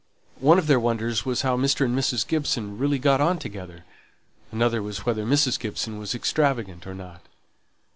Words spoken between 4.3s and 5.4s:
another was whether